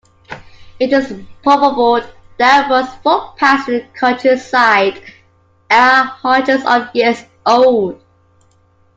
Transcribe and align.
It 0.79 0.91
is 0.93 1.13
probable 1.43 2.01
that 2.39 2.67
most 2.69 2.89
footpaths 3.03 3.67
in 3.69 3.75
the 3.75 3.81
countryside 3.93 4.99
are 5.69 6.05
hundreds 6.05 6.65
of 6.65 6.89
years 6.95 7.23
old. 7.45 8.01